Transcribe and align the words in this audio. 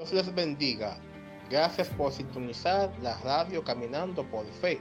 Dios 0.00 0.14
les 0.14 0.34
bendiga. 0.34 0.98
Gracias 1.50 1.88
por 1.90 2.10
sintonizar 2.10 2.90
la 3.02 3.18
radio 3.18 3.62
Caminando 3.62 4.24
por 4.30 4.50
Fe. 4.50 4.80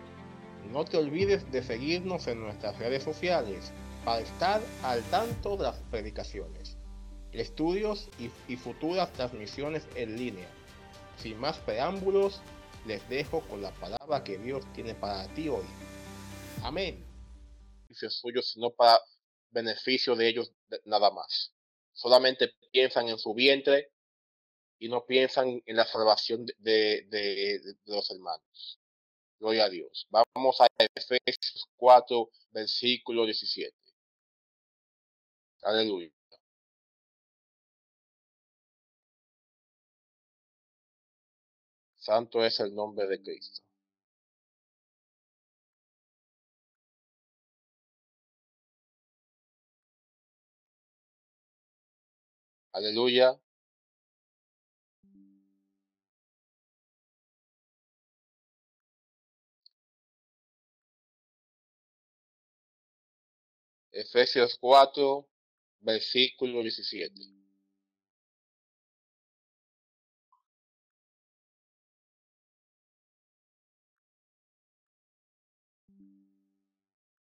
No 0.72 0.86
te 0.86 0.96
olvides 0.96 1.52
de 1.52 1.62
seguirnos 1.62 2.26
en 2.28 2.40
nuestras 2.40 2.80
redes 2.80 3.04
sociales 3.04 3.74
para 4.06 4.22
estar 4.22 4.62
al 4.82 5.04
tanto 5.10 5.58
de 5.58 5.64
las 5.64 5.76
predicaciones, 5.92 6.78
estudios 7.34 8.08
y, 8.18 8.32
y 8.48 8.56
futuras 8.56 9.12
transmisiones 9.12 9.86
en 9.96 10.16
línea. 10.16 10.48
Sin 11.18 11.38
más 11.38 11.58
preámbulos, 11.58 12.40
les 12.88 13.08
dejo 13.10 13.42
con 13.42 13.62
la 13.62 13.72
palabra 13.72 14.24
que 14.24 14.38
Dios 14.38 14.64
tiene 14.72 14.96
para 14.96 15.28
ti 15.34 15.50
hoy. 15.50 15.66
Amén. 16.64 17.06
Suyo, 17.92 18.42
sino 18.42 18.70
para 18.70 19.02
beneficio 19.50 20.16
de 20.16 20.30
ellos 20.30 20.54
nada 20.86 21.12
más. 21.12 21.52
Solamente 21.92 22.54
piensan 22.72 23.10
en 23.10 23.18
su 23.18 23.34
vientre 23.34 23.92
y 24.80 24.90
no 24.90 25.06
piensan 25.06 25.62
en 25.66 25.76
la 25.76 25.86
salvación 25.86 26.46
de, 26.46 27.06
de, 27.10 27.62
los 27.86 28.10
hermanos. 28.12 28.80
Gloria 29.40 29.66
a 29.66 29.70
Dios. 29.70 30.08
Vamos 30.10 30.60
a 30.62 30.68
Efesios 30.96 31.68
4, 31.78 32.30
versículo 32.52 33.26
17. 33.26 33.74
Aleluya. 35.64 36.12
Santo 41.98 42.44
es 42.44 42.60
el 42.60 42.74
nombre 42.74 43.08
de 43.08 43.22
Cristo. 43.22 43.62
Aleluya. 52.74 53.40
Efesios 64.00 64.58
4, 64.60 65.28
versículo 65.82 66.62
17. 66.62 67.14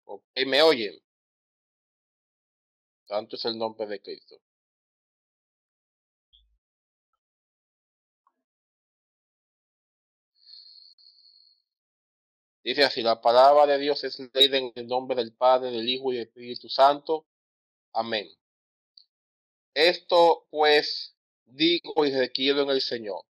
Ok, 0.05 0.23
me 0.47 0.61
oyen. 0.61 0.93
Santo 3.05 3.35
es 3.35 3.45
el 3.45 3.57
nombre 3.59 3.85
de 3.85 4.01
Cristo. 4.01 4.37
Dice 12.63 12.83
así, 12.83 13.01
la 13.01 13.21
palabra 13.21 13.65
de 13.65 13.79
Dios 13.79 14.03
es 14.03 14.19
leída 14.33 14.57
en 14.57 14.71
el 14.75 14.87
nombre 14.87 15.15
del 15.15 15.33
Padre, 15.33 15.71
del 15.71 15.89
Hijo 15.89 16.11
y 16.11 16.17
del 16.17 16.27
Espíritu 16.27 16.69
Santo. 16.69 17.25
Amén. 17.93 18.29
Esto 19.73 20.47
pues 20.51 21.15
digo 21.45 22.05
y 22.05 22.11
requiero 22.11 22.61
en 22.61 22.69
el 22.69 22.81
Señor, 22.81 23.23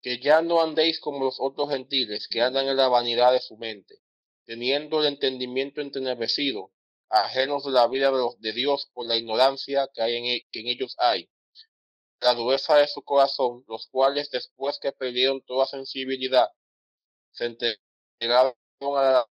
que 0.00 0.18
ya 0.18 0.42
no 0.42 0.60
andéis 0.60 0.98
como 1.00 1.24
los 1.24 1.36
otros 1.38 1.70
gentiles 1.70 2.26
que 2.28 2.40
andan 2.40 2.66
en 2.66 2.76
la 2.76 2.88
vanidad 2.88 3.32
de 3.32 3.40
su 3.40 3.56
mente, 3.56 4.02
teniendo 4.44 5.00
el 5.00 5.06
entendimiento 5.06 5.80
entenebrecido, 5.80 6.72
ajenos 7.08 7.64
de 7.64 7.70
la 7.70 7.86
vida 7.86 8.10
de 8.38 8.52
Dios 8.52 8.90
por 8.92 9.06
la 9.06 9.16
ignorancia 9.16 9.88
que, 9.94 10.02
hay 10.02 10.16
en, 10.16 10.24
e, 10.24 10.46
que 10.50 10.60
en 10.60 10.68
ellos 10.68 10.96
hay, 10.98 11.30
la 12.20 12.34
dureza 12.34 12.76
de 12.76 12.88
su 12.88 13.02
corazón, 13.02 13.64
los 13.68 13.86
cuales 13.88 14.30
después 14.30 14.78
que 14.80 14.92
perdieron 14.92 15.42
toda 15.42 15.66
sensibilidad, 15.66 16.48
se 17.32 17.46
entregaron 17.46 18.54
a 18.98 19.28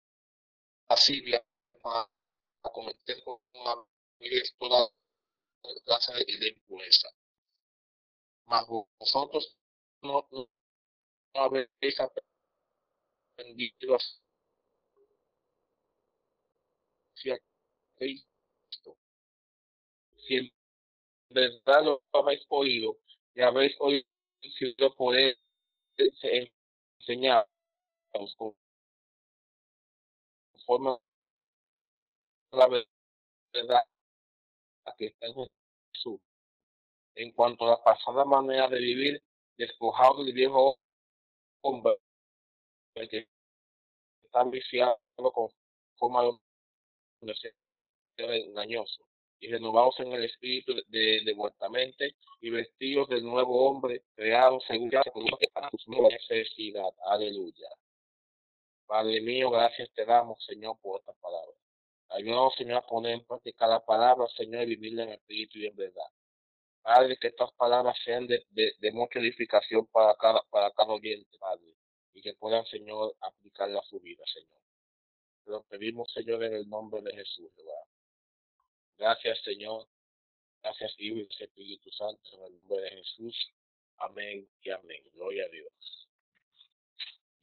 la 0.89 0.97
Siria 0.97 1.43
para 1.81 2.09
cometer 2.73 3.23
con 3.23 3.39
una 3.53 3.75
toda 4.57 4.89
clase 5.85 6.13
de 6.13 6.49
impureza. 6.49 7.09
Mas 8.45 8.65
vosotros 8.67 9.57
no, 10.01 10.27
no 10.31 10.47
habéis 11.33 11.99
aprendido 11.99 13.95
a 13.95 13.99
Cristo. 17.95 18.97
Si 20.17 20.35
en 20.35 20.51
verdad 21.29 21.83
lo 21.83 22.03
habéis 22.13 22.45
oído 22.49 22.97
y 23.33 23.41
habéis 23.41 23.75
oído 23.79 24.07
sido 24.41 24.93
poder 24.95 25.37
enseñar 25.97 27.47
con 28.11 28.27
forma 30.67 30.99
la 32.51 32.67
verdad 32.67 33.83
que 34.97 35.07
está 35.07 35.27
en 35.27 35.33
Jesús. 35.93 36.19
En 37.15 37.31
cuanto 37.31 37.65
a 37.65 37.71
la 37.71 37.83
pasada 37.83 38.25
manera 38.25 38.67
de 38.67 38.79
vivir, 38.79 39.23
despojado 39.57 40.23
del 40.23 40.33
viejo 40.33 40.77
hombre 41.61 41.95
que 42.93 43.27
está 44.23 44.43
viciado 44.43 44.99
con 45.15 45.49
forma 45.95 46.23
de 47.21 47.33
engañoso 48.17 49.07
y 49.39 49.51
renovados 49.51 49.99
en 49.99 50.13
el 50.13 50.25
espíritu 50.25 50.73
de, 50.87 51.21
de 51.23 51.33
vuestra 51.33 51.69
mente 51.69 52.15
y 52.41 52.49
vestidos 52.49 53.07
del 53.09 53.23
nuevo 53.23 53.69
hombre 53.69 54.03
creado 54.15 54.59
según 54.61 54.89
para 55.53 55.69
su 55.77 55.91
necesidad. 55.91 56.89
Aleluya. 57.05 57.69
Padre 58.87 59.21
mío, 59.21 59.51
gracias 59.51 59.91
te 59.93 60.05
damos, 60.05 60.43
Señor, 60.45 60.77
por 60.81 60.99
esta 60.99 61.13
palabra. 61.21 61.53
Ayúdanos, 62.09 62.55
Señor, 62.55 62.77
a 62.77 62.87
poner 62.87 63.13
en 63.15 63.25
práctica 63.25 63.67
la 63.67 63.85
palabra, 63.85 64.27
Señor, 64.29 64.63
y 64.63 64.67
vivirla 64.67 65.03
en 65.03 65.09
espíritu 65.09 65.59
y 65.59 65.67
en 65.67 65.75
verdad. 65.75 66.07
Padre, 66.81 67.17
que 67.17 67.27
estas 67.27 67.51
palabras 67.53 67.97
sean 68.05 68.27
de, 68.27 68.45
mucha 68.93 69.19
edificación 69.19 69.85
para 69.87 70.15
cada, 70.15 70.41
para 70.49 70.71
cada 70.71 70.93
oyente, 70.93 71.37
Padre, 71.37 71.75
y 72.13 72.21
que 72.21 72.33
puedan, 72.35 72.65
Señor, 72.65 73.13
aplicarla 73.19 73.79
a 73.79 73.83
su 73.83 73.99
vida, 73.99 74.23
Señor. 74.33 74.61
Te 75.43 75.51
lo 75.51 75.63
pedimos, 75.63 76.09
Señor, 76.13 76.43
en 76.45 76.53
el 76.53 76.69
nombre 76.69 77.01
de 77.01 77.11
Jesús. 77.13 77.51
Gracias, 78.97 79.41
Señor. 79.43 79.85
Gracias, 80.63 80.93
Hijo 80.97 81.17
y 81.17 81.43
Espíritu 81.43 81.91
Santo, 81.91 82.21
en 82.33 82.43
el 82.43 82.59
nombre 82.59 82.81
de 82.81 82.89
Jesús. 82.91 83.51
Amén 83.97 84.49
y 84.61 84.69
amén. 84.69 85.03
Gloria 85.13 85.45
a 85.45 85.49
Dios. 85.49 86.06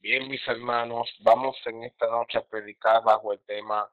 Bien, 0.05 0.29
mis 0.29 0.47
hermanos, 0.47 1.09
vamos 1.21 1.57
en 1.65 1.83
esta 1.83 2.05
noche 2.05 2.37
a 2.37 2.45
predicar 2.45 3.03
bajo 3.03 3.33
el 3.33 3.43
tema 3.43 3.91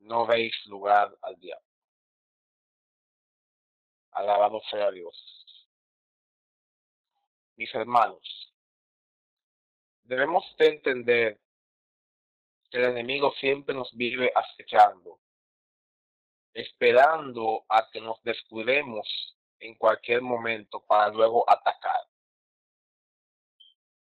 No 0.00 0.26
veis 0.26 0.54
lugar 0.66 1.16
al 1.22 1.34
diablo. 1.40 1.66
Alabado 4.10 4.60
sea 4.70 4.90
Dios. 4.90 5.16
Mis 7.56 7.74
hermanos, 7.74 8.52
debemos 10.02 10.44
de 10.58 10.66
entender 10.66 11.40
que 12.70 12.76
el 12.76 12.84
enemigo 12.90 13.32
siempre 13.40 13.74
nos 13.74 13.90
vive 13.96 14.30
acechando, 14.34 15.20
esperando 16.52 17.64
a 17.70 17.88
que 17.90 18.02
nos 18.02 18.22
descuidemos 18.24 19.38
en 19.58 19.74
cualquier 19.76 20.20
momento 20.20 20.84
para 20.84 21.08
luego 21.08 21.48
atacar. 21.48 22.07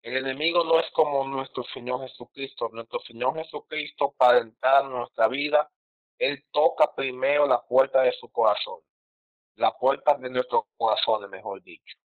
El 0.01 0.17
enemigo 0.17 0.63
no 0.63 0.79
es 0.79 0.89
como 0.91 1.23
nuestro 1.25 1.63
Señor 1.73 2.01
Jesucristo. 2.01 2.69
Nuestro 2.71 2.99
Señor 3.01 3.35
Jesucristo, 3.35 4.13
para 4.17 4.39
entrar 4.39 4.85
en 4.85 4.91
nuestra 4.91 5.27
vida, 5.27 5.69
Él 6.17 6.43
toca 6.51 6.93
primero 6.95 7.45
la 7.45 7.61
puerta 7.61 8.01
de 8.01 8.11
su 8.13 8.29
corazón. 8.31 8.79
La 9.55 9.71
puerta 9.77 10.15
de 10.15 10.29
nuestro 10.29 10.67
corazón, 10.77 11.29
mejor 11.29 11.61
dicho. 11.61 11.97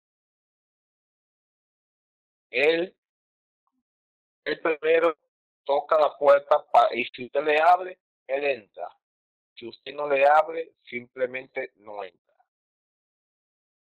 Él, 2.49 2.95
él 4.45 4.61
primero 4.61 5.17
toca 5.65 5.99
la 5.99 6.15
puerta 6.17 6.65
para, 6.71 6.95
y 6.95 7.03
si 7.05 7.25
usted 7.25 7.43
le 7.43 7.59
abre, 7.59 7.99
Él 8.27 8.43
entra. 8.43 8.89
Si 9.55 9.67
usted 9.67 9.93
no 9.93 10.07
le 10.07 10.25
abre, 10.25 10.73
simplemente 10.83 11.71
no 11.77 12.03
entra. 12.03 12.35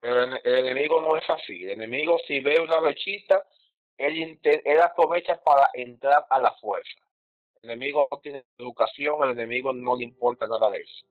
Pero 0.00 0.22
el, 0.24 0.40
enemigo 0.44 1.00
no 1.00 1.16
es 1.16 1.28
así. 1.28 1.64
El 1.64 1.72
enemigo 1.72 2.18
si 2.26 2.40
ve 2.40 2.60
una 2.60 2.80
brechita, 2.80 3.46
él, 3.98 4.38
él 4.42 4.80
aprovecha 4.80 5.42
para 5.42 5.68
entrar 5.74 6.26
a 6.30 6.40
la 6.40 6.52
fuerza. 6.54 7.00
El 7.62 7.70
enemigo 7.70 8.06
no 8.10 8.18
tiene 8.18 8.44
educación, 8.58 9.22
el 9.24 9.30
enemigo 9.30 9.72
no 9.72 9.96
le 9.96 10.04
importa 10.04 10.46
nada 10.46 10.70
de 10.70 10.78
eso. 10.78 11.06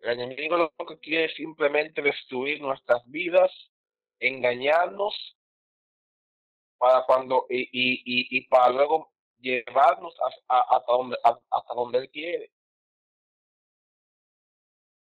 El 0.00 0.20
enemigo 0.20 0.56
lo 0.56 0.86
que 0.86 0.98
quiere 0.98 1.26
es 1.26 1.34
simplemente 1.34 2.00
destruir 2.00 2.60
nuestras 2.60 3.02
vidas, 3.10 3.50
engañarnos 4.18 5.14
para 6.78 7.04
cuando 7.04 7.46
y, 7.50 7.62
y, 7.72 8.38
y, 8.38 8.46
para 8.48 8.70
luego 8.70 9.12
llevarnos 9.38 10.14
hasta, 10.48 10.84
donde, 10.90 11.18
hasta 11.22 11.74
donde 11.74 11.98
él 11.98 12.10
quiere. 12.10 12.50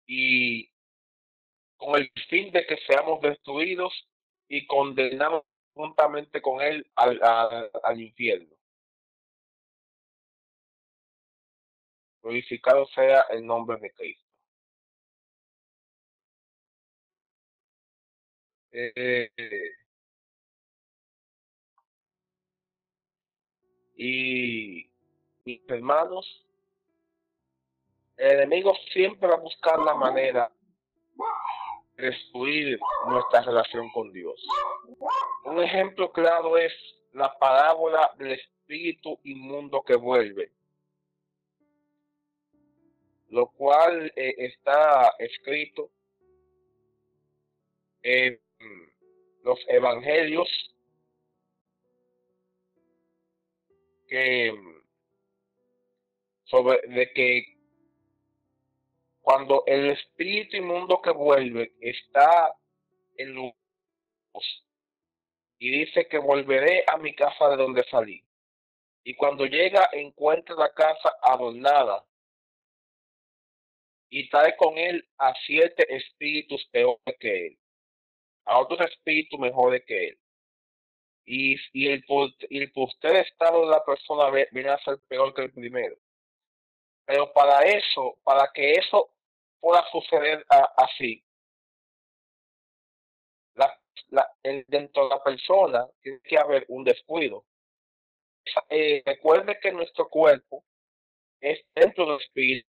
Y 0.06 0.70
con 1.78 1.96
el 1.96 2.12
fin 2.30 2.52
de 2.52 2.66
que 2.68 2.78
seamos 2.86 3.22
destruidos 3.22 3.92
y 4.48 4.68
condenamos 4.68 5.44
juntamente 5.74 6.42
con 6.42 6.62
él 6.62 6.90
al, 6.96 7.20
al, 7.84 8.02
infierno. 8.02 8.56
Glorificado 12.22 12.86
sea 12.88 13.22
el 13.30 13.46
nombre 13.46 13.78
de 13.80 13.92
Cristo. 13.92 14.24
Eh, 18.72 19.30
y 23.96 24.90
mis 25.46 25.70
hermanos, 25.70 26.44
el 28.18 28.32
enemigo 28.32 28.74
siempre 28.92 29.28
va 29.28 29.36
a 29.36 29.40
buscar 29.40 29.80
la 29.80 29.94
manera 29.94 30.52
de 31.96 32.06
destruir 32.06 32.80
nuestra 33.08 33.42
relación 33.42 33.90
con 33.92 34.12
Dios. 34.12 34.44
Un 35.46 35.62
ejemplo 35.62 36.12
claro 36.12 36.58
es 36.58 36.74
la 37.12 37.38
parábola 37.38 38.14
del 38.18 38.32
espíritu 38.32 39.20
inmundo 39.24 39.84
que 39.84 39.96
vuelve, 39.96 40.52
lo 43.30 43.48
cual 43.52 44.12
eh, 44.16 44.36
está 44.38 45.14
escrito 45.20 45.92
en 48.02 48.40
los 49.44 49.60
evangelios 49.68 50.48
que 54.08 54.54
sobre 56.46 56.88
de 56.88 57.12
que 57.12 57.58
cuando 59.22 59.64
el 59.66 59.90
espíritu 59.92 60.58
inmundo 60.58 61.02
que 61.02 61.12
vuelve 61.12 61.74
está 61.82 62.56
en 63.18 63.34
luz 63.34 63.54
y 65.64 65.86
dice 65.86 66.10
que 66.10 66.18
volveré 66.18 66.84
a 66.88 66.98
mi 66.98 67.16
casa 67.16 67.48
de 67.48 67.56
donde 67.56 67.86
salí. 67.86 68.22
Y 69.06 69.16
cuando 69.16 69.46
llega 69.46 69.90
encuentra 69.94 70.58
la 70.58 70.74
casa 70.74 71.16
adornada 71.22 72.04
y 74.10 74.30
trae 74.30 74.58
con 74.58 74.78
él 74.78 75.08
a 75.18 75.34
siete 75.46 75.86
espíritus 75.96 76.66
peores 76.66 77.16
que 77.18 77.48
él, 77.48 77.58
a 78.44 78.60
otros 78.60 78.82
espíritus 78.82 79.40
mejores 79.40 79.86
que 79.86 80.10
él. 80.10 80.20
Y, 81.26 81.56
y 81.72 81.88
el, 81.88 82.04
el 82.50 82.72
usted 82.76 83.16
estado 83.16 83.62
de 83.62 83.72
la 83.72 83.86
persona 83.86 84.30
viene 84.52 84.70
a 84.70 84.78
ser 84.80 85.00
peor 85.08 85.34
que 85.34 85.44
el 85.44 85.54
primero. 85.54 85.96
Pero 87.06 87.32
para 87.32 87.62
eso, 87.62 88.18
para 88.26 88.52
que 88.54 88.74
eso 88.74 89.14
pueda 89.62 89.82
suceder 89.94 90.46
así, 90.76 91.24
la, 94.10 94.28
la, 94.44 94.64
dentro 94.68 95.04
de 95.04 95.10
la 95.10 95.24
persona 95.24 95.88
tiene 96.02 96.20
que 96.24 96.38
haber 96.38 96.66
un 96.70 96.84
descuido. 96.84 97.46
Eh, 98.70 99.02
recuerde 99.06 99.60
que 99.62 99.72
nuestro 99.72 100.10
cuerpo 100.10 100.64
es 101.42 101.60
dentro 101.76 102.06
del 102.06 102.20
espíritu. 102.22 102.68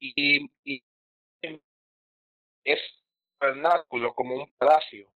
Y, 0.00 0.50
y 0.64 0.82
es 2.64 2.80
vernáculo 3.38 4.14
como 4.14 4.34
un 4.36 4.50
palacio 4.56 5.10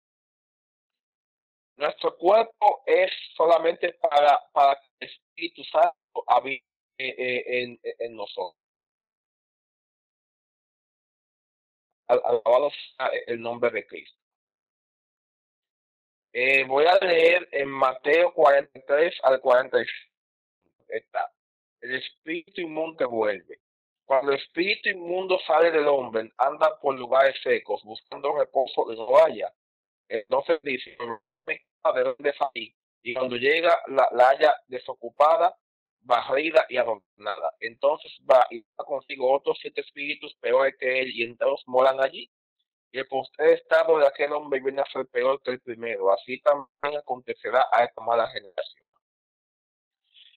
nuestro 1.77 2.17
cuerpo 2.17 2.83
es 2.87 3.11
solamente 3.37 3.95
para, 3.95 4.41
para 4.53 4.77
que 4.77 4.87
el 5.01 5.09
Espíritu 5.09 5.65
Santo 5.65 6.25
habite 6.27 6.65
eh, 6.99 7.15
eh, 7.19 7.63
en, 7.63 7.81
en 7.99 8.17
nosotros. 8.17 8.62
Alabado 12.13 12.71
sea 12.71 13.11
el 13.27 13.41
nombre 13.41 13.71
de 13.71 13.87
Cristo. 13.87 14.19
Eh, 16.33 16.65
voy 16.65 16.87
a 16.87 16.97
leer 17.05 17.49
en 17.53 17.69
Mateo 17.69 18.33
43 18.33 19.15
al 19.23 19.41
45. 19.41 20.13
Está. 20.89 21.31
El 21.81 21.97
espíritu 21.97 22.61
inmundo 22.61 23.09
vuelve. 23.09 23.61
Cuando 24.05 24.33
el 24.33 24.39
espíritu 24.39 24.89
inmundo 24.89 25.39
sale 25.47 25.71
del 25.71 25.87
hombre, 25.89 26.33
anda 26.39 26.79
por 26.81 26.95
lugares 26.99 27.37
secos, 27.43 27.83
buscando 27.85 28.37
reposo 28.37 28.93
y 28.93 28.97
no 28.97 29.17
haya. 29.25 29.53
Entonces 30.09 30.59
dice, 30.63 30.97
de 31.47 32.03
dónde. 32.03 32.35
Y 33.03 33.15
cuando 33.15 33.37
llega, 33.37 33.77
la, 33.89 34.09
la 34.13 34.29
haya 34.31 34.55
desocupada, 34.69 35.57
barrida 36.03 36.67
y 36.69 36.77
adornada. 36.77 37.55
Entonces 37.61 38.13
va 38.31 38.47
y 38.51 38.61
va 38.61 38.85
consigo 38.85 39.33
otros 39.33 39.59
siete 39.61 39.81
espíritus 39.81 40.35
peores 40.37 40.75
que 40.79 41.01
él, 41.01 41.11
y 41.15 41.23
entonces 41.23 41.67
moran 41.67 42.01
allí. 42.01 42.31
Y 42.93 42.99
el 42.99 43.09
postrer 43.09 43.55
estado 43.55 43.99
de 43.99 44.07
aquel 44.07 44.33
hombre 44.33 44.61
viene 44.61 44.83
a 44.83 44.93
ser 44.93 45.07
peor 45.07 45.41
que 45.43 45.53
el 45.53 45.61
primero. 45.61 46.13
Así 46.13 46.41
también 46.41 46.99
acontecerá 46.99 47.67
a 47.73 47.85
esta 47.85 48.03
mala 48.03 48.29
generación. 48.29 48.85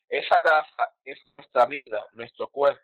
Esa 0.08 0.42
raza 0.42 0.94
es 1.04 1.20
nuestra 1.36 1.66
vida, 1.66 2.06
nuestro 2.14 2.48
cuerpo. 2.48 2.82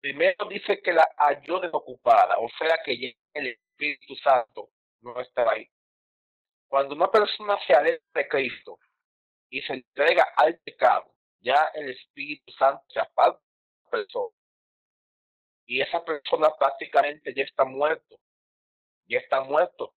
Primero 0.00 0.46
dice 0.48 0.80
que 0.80 0.92
la 0.92 1.08
halló 1.16 1.58
desocupada, 1.58 2.38
o 2.38 2.48
sea 2.56 2.78
que 2.84 3.16
el 3.34 3.46
Espíritu 3.46 4.14
Santo 4.16 4.70
no 5.00 5.20
está 5.20 5.50
ahí. 5.50 5.68
Cuando 6.68 6.94
una 6.94 7.10
persona 7.10 7.58
se 7.66 7.74
aleja 7.74 8.04
de 8.14 8.28
Cristo 8.28 8.78
y 9.50 9.60
se 9.62 9.72
entrega 9.72 10.24
al 10.36 10.58
pecado, 10.58 11.10
ya 11.40 11.70
el 11.74 11.90
Espíritu 11.90 12.52
Santo 12.52 12.84
se 12.88 13.00
aparta 13.00 13.40
de 13.40 13.84
la 13.84 13.90
persona. 13.90 14.34
Y 15.66 15.80
esa 15.80 16.04
persona 16.04 16.48
prácticamente 16.58 17.34
ya 17.34 17.44
está 17.44 17.64
muerto. 17.64 18.18
Ya 19.06 19.18
está 19.18 19.42
muerto, 19.42 19.94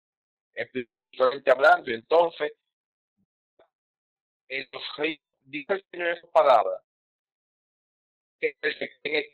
espiritualmente 0.55 1.51
hablando. 1.51 1.91
Entonces, 1.91 2.53
el 4.49 4.69
dice 5.43 5.73
el 5.75 5.85
Señor 5.91 6.09
en 6.09 6.21
su 6.21 6.31
palabra, 6.31 6.83
que 8.41 8.57
el 8.63 8.79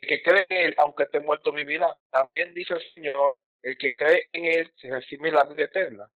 que, 0.01 0.21
cree 0.23 0.45
en 0.49 0.67
Él, 0.67 0.75
aunque 0.77 1.03
esté 1.03 1.19
muerto, 1.19 1.51
vivirá. 1.51 1.95
También 2.09 2.53
dice 2.53 2.73
el 2.73 2.93
Señor, 2.93 3.37
el 3.61 3.77
que 3.77 3.95
cree 3.95 4.29
en 4.33 4.45
Él 4.45 4.73
se 4.77 4.89
recibe 4.89 5.31
la 5.31 5.43
vida 5.43 5.65
eterna 5.65 6.09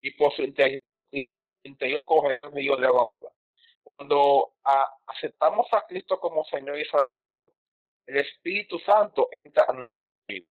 y 0.00 0.10
por 0.12 0.34
su 0.34 0.42
interior, 0.42 0.82
coge 2.04 2.38
el 2.42 2.52
río 2.52 2.76
de 2.76 2.86
agua. 2.86 3.12
Cuando 3.94 4.54
aceptamos 5.06 5.66
a 5.72 5.86
Cristo 5.86 6.18
como 6.18 6.44
Señor 6.44 6.78
y 6.78 6.84
Salvador, 6.86 7.12
el 8.06 8.18
Espíritu 8.18 8.78
Santo 8.80 9.28
entra 9.42 9.66
en 9.68 9.76
nuestra 9.76 9.98
vida. 10.28 10.46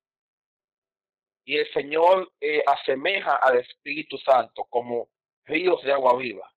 Y 1.45 1.57
el 1.57 1.73
Señor 1.73 2.31
eh, 2.39 2.63
asemeja 2.65 3.35
al 3.35 3.57
Espíritu 3.57 4.17
Santo 4.17 4.65
como 4.65 5.09
ríos 5.45 5.81
de 5.83 5.93
agua 5.93 6.17
viva, 6.17 6.51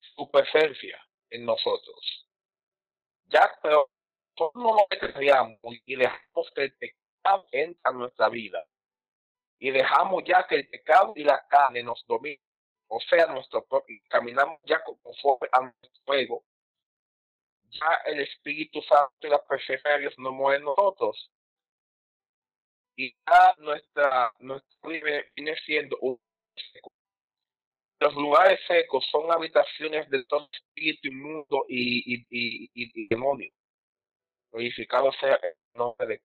su 0.00 0.30
presencia 0.30 1.00
en 1.30 1.44
nosotros. 1.44 2.26
Ya, 3.26 3.50
pero 3.62 3.88
no 4.54 4.74
nos 4.74 4.86
creamos 5.14 5.58
y 5.84 5.96
dejamos 5.96 6.50
que 6.54 6.62
el 6.62 6.74
pecado 6.76 7.46
entre 7.52 7.90
en 7.90 7.98
nuestra 7.98 8.28
vida 8.28 8.66
y 9.58 9.70
dejamos 9.70 10.24
ya 10.26 10.46
que 10.48 10.56
el 10.56 10.68
pecado 10.68 11.12
y 11.14 11.22
la 11.22 11.46
carne 11.46 11.82
nos 11.82 12.04
dominen, 12.06 12.40
o 12.88 12.98
sea, 13.00 13.26
nuestro 13.26 13.64
propio, 13.66 14.00
caminamos 14.08 14.58
ya 14.64 14.82
conforme 14.82 15.48
a 15.52 15.60
nuestro 15.60 15.89
fuego, 16.10 16.44
ya 17.70 18.02
el 18.06 18.20
Espíritu 18.20 18.82
Santo 18.82 19.26
y 19.26 19.30
la 19.30 19.44
presencia 19.44 19.92
de 19.92 20.00
Dios 20.00 20.14
no 20.18 20.32
mueven 20.32 20.64
nosotros. 20.64 21.30
Y 22.96 23.12
ya 23.12 23.54
nuestra, 23.58 24.32
nuestra 24.40 24.90
vida 24.90 25.22
viene 25.36 25.56
siendo 25.64 25.96
un 26.00 26.20
seco. 26.72 26.92
Los 28.00 28.14
lugares 28.14 28.58
secos 28.66 29.06
son 29.10 29.30
habitaciones 29.30 30.08
de 30.10 30.24
todo 30.24 30.48
espíritu 30.52 31.08
inmundo 31.08 31.64
y, 31.68 32.14
y, 32.14 32.26
y, 32.30 32.70
y, 32.74 33.08
demonio. 33.08 33.50
Glorificado 34.50 35.12
sea 35.12 35.36
el 35.36 35.54
nombre 35.74 36.06
de 36.06 36.22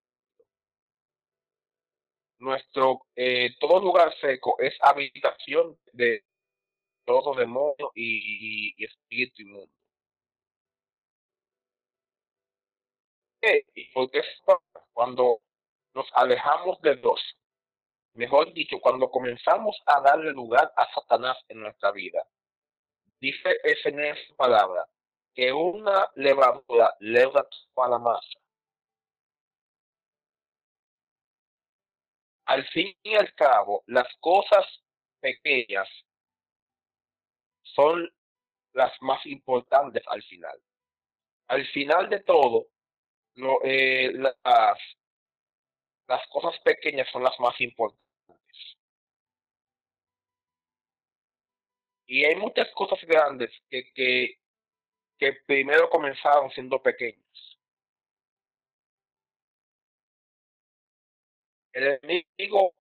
nuestro 2.38 3.06
eh, 3.14 3.56
todo 3.58 3.80
lugar 3.80 4.14
seco 4.20 4.56
es 4.58 4.74
habitación 4.82 5.78
de 5.92 6.22
todo 7.06 7.34
demonio 7.34 7.92
y, 7.94 8.74
y 8.76 8.84
espíritu 8.84 9.42
inmundo. 9.42 9.75
Porque 13.94 14.22
cuando 14.92 15.40
nos 15.94 16.06
alejamos 16.14 16.80
de 16.82 16.96
Dios, 16.96 17.20
mejor 18.14 18.52
dicho, 18.52 18.78
cuando 18.80 19.10
comenzamos 19.10 19.76
a 19.86 20.00
darle 20.00 20.32
lugar 20.32 20.72
a 20.76 20.92
Satanás 20.92 21.36
en 21.48 21.60
nuestra 21.60 21.92
vida, 21.92 22.26
dice 23.20 23.56
ese 23.64 23.88
en 23.88 24.16
su 24.26 24.36
palabra, 24.36 24.86
que 25.34 25.52
una 25.52 26.10
levadura 26.14 26.94
leva 27.00 27.46
a 27.76 27.88
la 27.88 27.98
masa. 27.98 28.38
al 32.46 32.64
fin 32.68 32.96
y 33.02 33.14
al 33.14 33.34
cabo, 33.34 33.82
las 33.86 34.06
cosas 34.20 34.64
pequeñas 35.20 35.88
son 37.62 38.08
las 38.72 38.92
más 39.02 39.24
importantes 39.26 40.02
al 40.06 40.22
final. 40.22 40.56
Al 41.48 41.66
final 41.68 42.08
de 42.08 42.20
todo, 42.20 42.66
eh, 43.64 44.12
las, 44.12 44.78
las 46.08 46.26
cosas 46.28 46.58
pequeñas 46.60 47.08
son 47.10 47.22
las 47.22 47.38
más 47.38 47.60
importantes. 47.60 48.06
Y 52.06 52.24
hay 52.24 52.36
muchas 52.36 52.70
cosas 52.72 53.00
grandes 53.06 53.50
que, 53.68 53.92
que, 53.92 54.38
que 55.18 55.32
primero 55.46 55.90
comenzaron 55.90 56.50
siendo 56.50 56.80
pequeñas. 56.80 57.22
El 61.72 61.98
enemigo, 62.02 62.74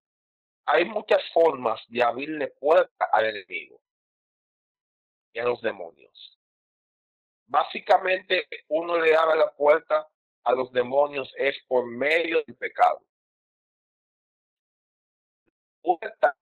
hay 0.65 0.85
muchas 0.85 1.21
formas 1.33 1.81
de 1.89 2.01
abrirle 2.01 2.47
puerta 2.47 3.09
al 3.11 3.25
enemigo 3.25 3.81
y 5.33 5.39
a 5.39 5.43
los 5.43 5.61
demonios. 5.61 6.39
Básicamente, 7.47 8.47
uno 8.69 8.97
le 8.97 9.15
abre 9.15 9.37
la 9.37 9.53
puerta 9.53 10.07
a 10.45 10.53
los 10.53 10.71
demonios 10.71 11.31
es 11.37 11.55
por 11.67 11.85
medio 11.87 12.43
del 12.43 12.55
pecado. 12.55 13.01
Puerta 15.81 16.35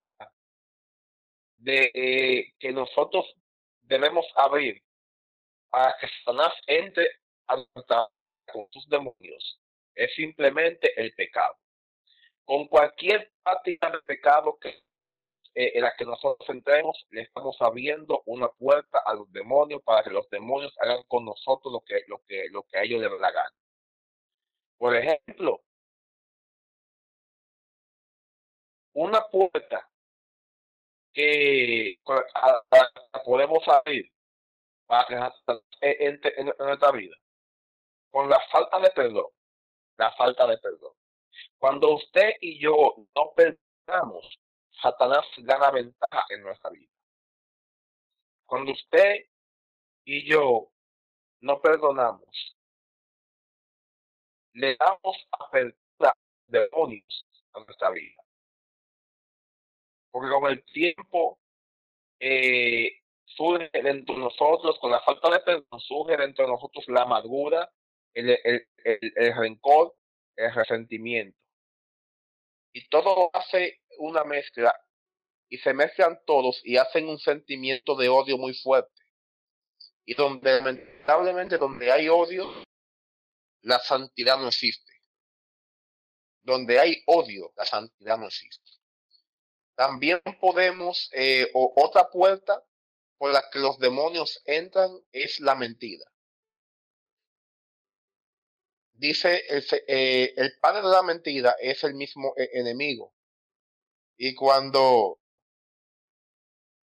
de 1.57 1.91
eh, 1.93 2.53
que 2.59 2.71
nosotros 2.71 3.25
debemos 3.81 4.25
abrir 4.35 4.81
para 5.69 5.95
que 5.99 6.07
Satanás 6.19 6.53
entre 6.67 7.07
a 7.47 7.55
con 8.51 8.67
sus 8.71 8.87
demonios 8.89 9.59
es 9.95 10.13
simplemente 10.15 10.91
el 11.01 11.13
pecado. 11.13 11.55
Con 12.45 12.67
cualquier 12.67 13.31
práctica 13.41 13.89
de 13.89 14.01
pecado 14.01 14.57
que 14.59 14.69
eh, 15.55 15.71
en 15.75 15.83
la 15.83 15.93
que 15.95 16.03
nosotros 16.03 16.49
entremos, 16.49 17.05
le 17.11 17.21
estamos 17.21 17.55
abriendo 17.59 18.23
una 18.25 18.49
puerta 18.49 18.99
a 19.05 19.13
los 19.13 19.31
demonios 19.31 19.83
para 19.83 20.03
que 20.03 20.09
los 20.09 20.27
demonios 20.29 20.73
hagan 20.79 21.03
con 21.07 21.25
nosotros 21.25 21.71
lo 21.71 21.81
que, 21.81 22.03
lo 22.07 22.21
que, 22.27 22.49
lo 22.49 22.63
que 22.63 22.77
a 22.77 22.83
ellos 22.83 23.01
les 23.01 23.11
da 23.11 23.17
la 23.17 23.31
gana. 23.31 23.62
Por 24.83 24.97
ejemplo, 24.97 25.61
una 28.91 29.21
puerta 29.31 29.89
que 31.13 32.01
podemos 33.23 33.65
abrir 33.65 34.11
entre 35.79 36.37
en 36.37 36.51
nuestra 36.59 36.91
vida 36.91 37.15
con 38.11 38.29
la 38.29 38.41
falta 38.51 38.77
de 38.81 38.89
perdón, 38.89 39.31
la 39.95 40.11
falta 40.17 40.47
de 40.47 40.57
perdón. 40.57 40.93
Cuando 41.57 41.95
usted 41.95 42.33
y 42.41 42.59
yo 42.59 42.75
no 43.15 43.31
perdonamos, 43.37 44.37
Satanás 44.81 45.25
gana 45.37 45.71
ventaja 45.71 46.25
en 46.27 46.43
nuestra 46.43 46.69
vida. 46.71 46.91
Cuando 48.45 48.73
usted 48.73 49.29
y 50.03 50.29
yo 50.29 50.73
no 51.39 51.61
perdonamos, 51.61 52.57
le 54.53 54.75
damos 54.75 55.17
apertura 55.31 56.15
de 56.47 56.59
demonios 56.59 57.25
a 57.53 57.59
nuestra 57.59 57.89
vida. 57.91 58.23
Porque 60.11 60.29
con 60.29 60.51
el 60.51 60.63
tiempo 60.65 61.39
eh, 62.19 62.91
surge 63.25 63.69
dentro 63.73 64.15
de 64.15 64.21
nosotros, 64.21 64.77
con 64.79 64.91
la 64.91 65.01
falta 65.01 65.29
de 65.29 65.39
perdón, 65.39 65.79
surge 65.79 66.17
dentro 66.17 66.45
de 66.45 66.51
nosotros 66.51 66.85
la 66.87 67.01
amargura, 67.01 67.71
el, 68.13 68.29
el, 68.43 68.67
el, 68.83 69.35
rencor, 69.35 69.95
el 70.35 70.53
resentimiento. 70.53 71.37
Y 72.73 72.87
todo 72.89 73.29
hace 73.33 73.81
una 73.97 74.23
mezcla 74.23 74.75
y 75.49 75.57
se 75.59 75.73
mezclan 75.73 76.19
todos 76.25 76.61
y 76.63 76.77
hacen 76.77 77.07
un 77.07 77.19
sentimiento 77.19 77.95
de 77.95 78.09
odio 78.09 78.37
muy 78.37 78.53
fuerte. 78.53 78.91
Y 80.05 80.15
donde 80.15 80.51
lamentablemente 80.55 81.57
donde 81.57 81.91
hay 81.91 82.09
odio, 82.09 82.51
la 83.63 83.79
santidad 83.79 84.37
no 84.37 84.47
existe. 84.47 84.91
Donde 86.41 86.79
hay 86.79 87.01
odio, 87.07 87.53
la 87.55 87.65
santidad 87.65 88.17
no 88.17 88.27
existe. 88.27 88.71
También 89.75 90.21
podemos, 90.39 91.09
eh, 91.13 91.49
otra 91.53 92.09
puerta 92.09 92.63
por 93.17 93.31
la 93.31 93.49
que 93.49 93.59
los 93.59 93.79
demonios 93.79 94.41
entran 94.45 94.91
es 95.11 95.39
la 95.39 95.55
mentira. 95.55 96.05
Dice, 98.93 99.43
el, 99.49 99.65
eh, 99.87 100.51
padre 100.61 100.81
de 100.81 100.93
la 100.93 101.01
mentira 101.01 101.55
es 101.59 101.83
el 101.83 101.95
mismo 101.95 102.33
eh, 102.37 102.49
enemigo. 102.53 103.13
Y 104.17 104.35
cuando, 104.35 105.19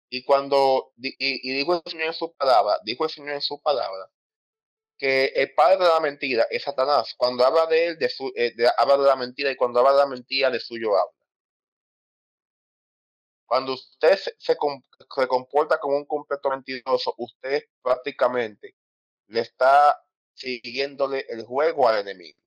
y 0.10 0.24
cuando, 0.24 0.94
y, 0.98 1.16
y 1.20 1.60
el 1.60 1.82
Señor 1.86 2.08
en 2.08 2.14
su 2.14 2.34
palabra, 2.34 2.80
dijo 2.84 3.04
el 3.04 3.12
Señor 3.12 3.36
en 3.36 3.42
su 3.42 3.62
palabra, 3.62 4.10
que 4.98 5.26
el 5.36 5.54
padre 5.54 5.84
de 5.84 5.90
la 5.90 6.00
mentira 6.00 6.48
es 6.50 6.64
Satanás. 6.64 7.14
Cuando 7.18 7.46
habla 7.46 7.66
de 7.68 7.88
él, 7.88 7.98
de 7.98 8.10
su, 8.10 8.32
eh, 8.36 8.54
habla 8.78 8.98
de 8.98 9.08
la 9.08 9.16
mentira 9.16 9.52
y 9.52 9.56
cuando 9.56 9.80
habla 9.80 9.92
de 9.94 9.98
la 9.98 10.08
mentira, 10.08 10.50
de 10.50 10.60
suyo 10.60 10.98
habla. 10.98 11.14
Cuando 13.46 13.74
usted 13.74 14.18
se, 14.18 14.36
se, 14.40 14.58
comporta 15.28 15.80
como 15.80 15.98
un 15.98 16.06
completo 16.06 16.50
mentiroso, 16.50 17.14
usted 17.18 17.64
prácticamente 17.82 18.76
le 19.28 19.42
está 19.42 20.02
siguiéndole 20.34 21.26
el 21.30 21.46
juego 21.46 21.88
al 21.88 22.00
enemigo. 22.00 22.40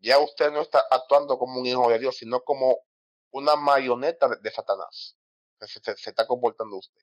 Ya 0.00 0.18
usted 0.18 0.50
no 0.50 0.60
está 0.62 0.84
actuando 0.90 1.38
como 1.38 1.60
un 1.60 1.66
hijo 1.66 1.88
de 1.90 1.98
Dios, 1.98 2.16
sino 2.16 2.40
como 2.42 2.78
una 3.30 3.56
marioneta 3.56 4.28
de, 4.28 4.50
Satanás. 4.50 5.16
Se, 5.60 5.80
se, 5.96 6.10
está 6.10 6.26
comportando 6.26 6.76
usted 6.76 7.02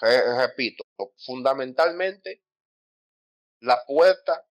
repito, 0.00 0.84
fundamentalmente 1.16 2.42
la 3.60 3.84
puerta 3.86 4.46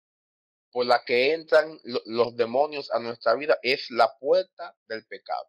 por 0.71 0.87
la 0.87 1.05
que 1.05 1.35
entran 1.35 1.79
los 2.07 2.37
demonios 2.37 2.91
a 2.91 2.99
nuestra 2.99 3.35
vida 3.35 3.59
es 3.63 3.91
la 3.91 4.17
puerta 4.19 4.75
del 4.89 5.05
pecado. 5.07 5.49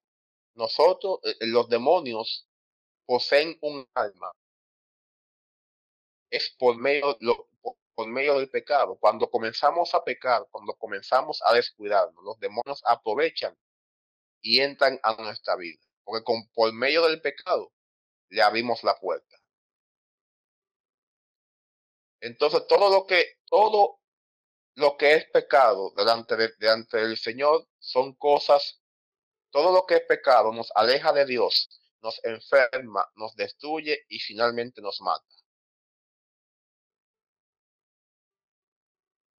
Nosotros, 0.56 1.20
eh, 1.24 1.36
eh, 1.40 1.48
los 1.48 1.70
demonios, 1.70 2.48
poseen 3.06 3.58
un 3.62 3.88
alma. 3.96 4.32
Es 6.30 6.50
por 6.58 6.78
medio, 6.78 7.18
por 7.96 8.08
medio 8.08 8.38
del 8.38 8.50
pecado. 8.50 8.98
Cuando 9.00 9.30
comenzamos 9.30 9.94
a 9.94 10.04
pecar, 10.04 10.46
cuando 10.52 10.74
comenzamos 10.76 11.42
a 11.46 11.54
descuidarnos, 11.54 12.24
los 12.24 12.40
demonios 12.40 12.82
aprovechan 12.86 13.58
y 14.42 14.60
entran 14.60 15.00
a 15.04 15.16
nuestra 15.16 15.56
vida. 15.56 15.82
Porque 16.04 16.24
con, 16.24 16.48
por 16.50 16.74
medio 16.74 17.04
del 17.08 17.22
pecado 17.22 17.72
le 18.30 18.42
abrimos 18.42 18.84
la 18.84 18.96
puerta. 19.00 19.38
Entonces, 22.24 22.66
todo 22.68 22.90
lo 22.90 23.06
que, 23.06 23.38
todo 23.50 24.00
lo 24.76 24.96
que 24.98 25.16
es 25.16 25.26
pecado 25.26 25.92
delante, 25.98 26.38
de, 26.38 26.54
delante 26.58 26.98
del 26.98 27.18
Señor 27.18 27.68
son 27.80 28.14
cosas, 28.16 28.82
todo 29.52 29.74
lo 29.74 29.86
que 29.86 29.96
es 29.96 30.04
pecado 30.08 30.54
nos 30.54 30.72
aleja 30.74 31.12
de 31.12 31.26
Dios, 31.26 31.70
nos 32.02 32.24
enferma, 32.24 33.06
nos 33.16 33.36
destruye 33.36 34.06
y 34.08 34.20
finalmente 34.20 34.82
nos 34.82 35.02
mata. 35.02 35.26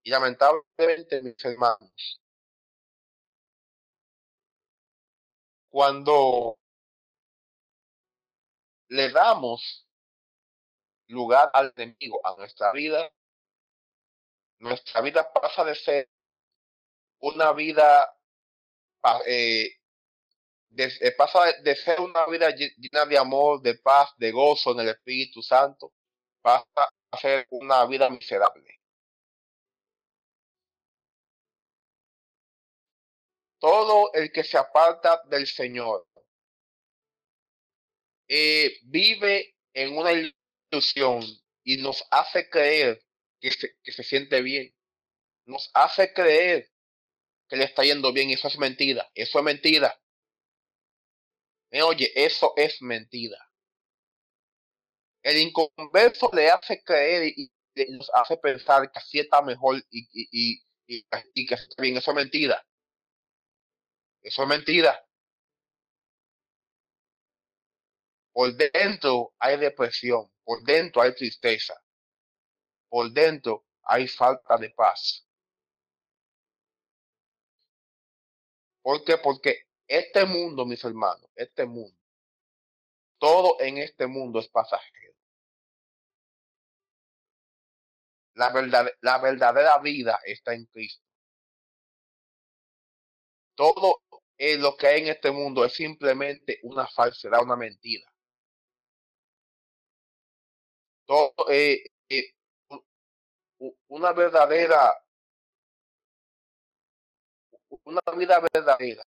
Y 0.03 0.11
lamentablemente, 0.11 1.23
mis 1.23 1.43
hermanos, 1.43 2.21
cuando 5.69 6.59
le 8.89 9.09
damos 9.09 9.84
lugar 11.07 11.49
al 11.53 11.73
enemigo 11.75 12.19
a 12.25 12.35
nuestra 12.35 12.71
vida, 12.71 13.11
nuestra 14.59 15.01
vida 15.01 15.31
pasa 15.31 15.63
de 15.63 15.75
ser 15.75 16.09
una 17.19 17.53
vida, 17.53 18.17
eh, 19.25 19.69
de, 20.69 20.83
eh, 21.01 21.11
pasa 21.17 21.51
de 21.61 21.75
ser 21.75 21.99
una 22.01 22.25
vida 22.27 22.49
llena 22.51 23.05
de 23.05 23.17
amor, 23.17 23.61
de 23.61 23.75
paz, 23.75 24.09
de 24.17 24.31
gozo 24.31 24.71
en 24.71 24.81
el 24.81 24.89
Espíritu 24.89 25.41
Santo, 25.41 25.93
pasa 26.41 26.89
a 27.11 27.17
ser 27.17 27.47
una 27.51 27.85
vida 27.85 28.09
miserable. 28.09 28.79
Todo 33.59 34.13
el 34.13 34.31
que 34.31 34.43
se 34.43 34.57
aparta 34.57 35.21
del 35.25 35.47
Señor 35.47 36.07
eh, 38.27 38.77
vive 38.83 39.55
en 39.73 39.97
una 39.97 40.11
y 41.63 41.77
nos 41.77 42.05
hace 42.11 42.49
creer 42.49 43.03
que 43.39 43.51
se, 43.51 43.77
que 43.83 43.91
se 43.91 44.03
siente 44.03 44.41
bien. 44.41 44.73
Nos 45.45 45.69
hace 45.73 46.13
creer 46.13 46.71
que 47.47 47.57
le 47.57 47.65
está 47.65 47.83
yendo 47.83 48.11
bien 48.13 48.29
y 48.29 48.33
eso 48.33 48.47
es 48.47 48.57
mentira. 48.57 49.09
Eso 49.13 49.39
es 49.39 49.45
mentira. 49.45 49.99
¿Me 51.71 51.81
oye? 51.83 52.11
Eso 52.15 52.53
es 52.55 52.81
mentira. 52.81 53.37
El 55.23 55.37
inconverso 55.37 56.29
le 56.33 56.49
hace 56.49 56.83
creer 56.83 57.33
y, 57.35 57.51
nos 57.89 58.09
hace 58.13 58.37
pensar 58.37 58.89
que 58.89 58.99
así 58.99 59.19
está 59.19 59.41
mejor 59.41 59.83
y, 59.89 60.07
y, 60.13 60.61
y, 60.87 61.05
y 61.33 61.45
que 61.45 61.55
está 61.55 61.81
bien. 61.81 61.97
Eso 61.97 62.11
es 62.11 62.15
mentira. 62.15 62.65
Eso 64.21 64.43
es 64.43 64.47
mentira. 64.47 65.05
Por 68.35 68.53
dentro 68.53 69.33
hay 69.39 69.57
depresión, 69.57 70.29
por 70.45 70.63
dentro 70.63 71.01
hay 71.01 71.13
tristeza, 71.13 71.73
por 72.87 73.11
dentro 73.11 73.65
hay 73.81 74.07
falta 74.07 74.57
de 74.57 74.69
paz. 74.69 75.27
¿Por 78.81 79.03
qué? 79.03 79.17
Porque 79.17 79.67
este 79.87 80.25
mundo, 80.25 80.65
mis 80.65 80.83
hermanos, 80.83 81.27
este 81.35 81.65
mundo, 81.65 81.97
todo 83.17 83.59
en 83.59 83.79
este 83.79 84.05
mundo 84.05 84.39
es 84.39 84.47
pasajero. 84.47 85.15
La, 88.35 88.51
verdad, 88.51 88.87
la 89.01 89.17
verdadera 89.17 89.79
vida 89.79 90.19
está 90.25 90.53
en 90.53 90.65
Cristo. 90.65 91.03
Todo 93.55 94.03
lo 94.59 94.77
que 94.77 94.87
hay 94.87 95.01
en 95.01 95.07
este 95.07 95.31
mundo 95.31 95.65
es 95.65 95.73
simplemente 95.73 96.59
una 96.63 96.85
falsedad, 96.87 97.41
una 97.41 97.55
mentira. 97.55 98.05
Todo, 101.05 101.33
eh, 101.49 101.83
eh, 102.09 102.33
una 103.87 104.11
verdadera, 104.13 104.93
una 107.83 108.01
vida 108.17 108.39
verdadera 108.53 109.03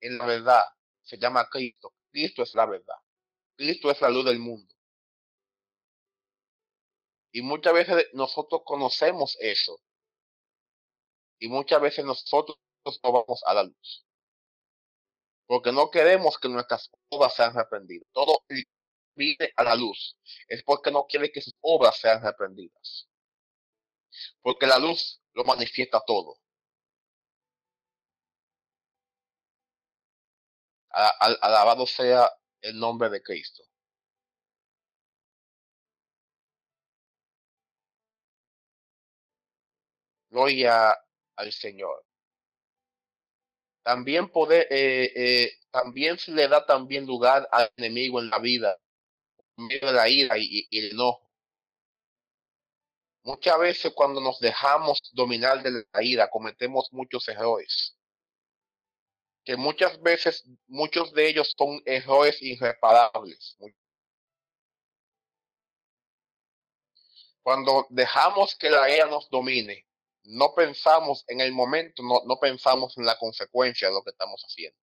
en 0.00 0.18
la 0.18 0.26
verdad 0.26 0.64
se 1.02 1.18
llama 1.18 1.48
Cristo. 1.48 1.94
Cristo 2.10 2.42
es 2.42 2.54
la 2.54 2.66
verdad. 2.66 2.96
Cristo 3.56 3.90
es 3.90 4.00
la 4.00 4.10
luz 4.10 4.24
del 4.24 4.38
mundo. 4.38 4.72
Y 7.32 7.42
muchas 7.42 7.72
veces 7.72 8.08
nosotros 8.12 8.62
conocemos 8.64 9.36
eso. 9.40 9.80
Y 11.38 11.48
muchas 11.48 11.80
veces 11.80 12.04
nosotros 12.04 12.58
no 13.02 13.12
vamos 13.12 13.42
a 13.46 13.54
la 13.54 13.64
luz. 13.64 14.06
Porque 15.46 15.72
no 15.72 15.90
queremos 15.90 16.38
que 16.38 16.48
nuestras 16.48 16.90
obras 17.08 17.34
sean 17.34 17.54
reprendidas. 17.54 18.06
Todo 18.12 18.42
viene 19.18 19.52
a 19.56 19.64
la 19.64 19.74
luz 19.74 20.16
es 20.48 20.62
porque 20.62 20.90
no 20.90 21.06
quiere 21.06 21.30
que 21.32 21.42
sus 21.42 21.54
obras 21.60 21.98
sean 21.98 22.22
reprendidas. 22.22 23.08
Porque 24.42 24.66
la 24.66 24.78
luz 24.78 25.20
lo 25.34 25.44
manifiesta 25.44 26.00
todo. 26.06 26.38
Alabado 30.90 31.86
sea 31.86 32.30
el 32.62 32.78
nombre 32.78 33.08
de 33.10 33.22
Cristo. 33.22 33.62
Gloria 40.30 40.96
al 41.36 41.52
Señor. 41.52 42.04
También 43.82 44.28
poder, 44.28 44.66
eh, 44.70 45.12
eh, 45.16 45.52
también 45.70 46.18
se 46.18 46.32
le 46.32 46.46
da 46.48 46.64
también 46.66 47.06
lugar 47.06 47.48
al 47.52 47.70
enemigo 47.76 48.20
en 48.20 48.28
la 48.30 48.38
vida, 48.38 48.76
la 49.82 50.08
ira 50.08 50.38
y, 50.38 50.66
el 50.70 50.92
enojo. 50.92 51.28
Muchas 53.24 53.58
veces 53.58 53.92
cuando 53.94 54.20
nos 54.20 54.40
dejamos 54.40 55.00
dominar 55.12 55.62
de 55.62 55.84
la 55.92 56.02
ira 56.02 56.30
cometemos 56.30 56.88
muchos 56.92 57.28
errores 57.28 57.98
que 59.48 59.56
muchas 59.56 59.98
veces 60.02 60.44
muchos 60.66 61.10
de 61.14 61.26
ellos 61.26 61.54
son 61.56 61.80
errores 61.86 62.36
irreparables. 62.42 63.56
Cuando 67.42 67.86
dejamos 67.88 68.54
que 68.56 68.68
la 68.68 68.94
ira 68.94 69.06
nos 69.06 69.30
domine, 69.30 69.86
no 70.24 70.54
pensamos 70.54 71.24
en 71.28 71.40
el 71.40 71.52
momento, 71.52 72.02
no, 72.02 72.20
no 72.26 72.38
pensamos 72.38 72.98
en 72.98 73.06
la 73.06 73.16
consecuencia 73.16 73.88
de 73.88 73.94
lo 73.94 74.02
que 74.02 74.10
estamos 74.10 74.42
haciendo. 74.46 74.78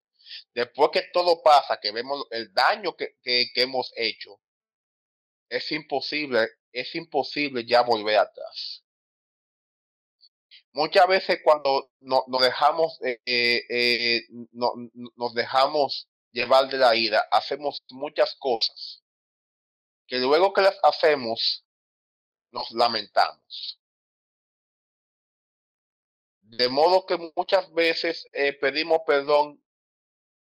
Después 0.56 0.90
que 0.92 1.04
todo 1.14 1.44
pasa, 1.44 1.80
que 1.80 1.92
vemos 1.92 2.26
el 2.32 2.52
daño 2.52 2.96
que, 2.96 3.18
que 3.22 3.52
hemos 3.58 3.94
hecho, 3.96 4.40
es 5.50 5.72
imposible, 5.72 6.48
es 6.72 6.96
imposible 6.96 7.66
ya 7.66 7.82
volver 7.82 8.18
atrás. 8.18 8.86
Muchas 10.76 11.08
veces 11.08 11.40
cuando 11.42 11.90
nos 12.02 12.42
dejamos 12.42 13.00
eh, 13.02 13.22
eh, 13.26 13.64
eh, 13.70 14.22
no, 14.52 14.74
nos 15.16 15.34
dejamos 15.34 16.10
llevar 16.34 16.68
de 16.68 16.78
la 16.78 16.94
ira 16.94 17.26
hacemos 17.32 17.82
muchas 17.92 18.36
cosas 18.36 19.02
que 20.06 20.18
luego 20.18 20.52
que 20.52 20.62
las 20.62 20.78
hacemos 20.84 21.64
nos 22.52 22.70
lamentamos. 22.72 23.80
De 26.42 26.68
modo 26.68 27.06
que 27.06 27.32
muchas 27.38 27.74
veces 27.74 28.28
pedimos 28.60 29.00
perdón 29.08 29.64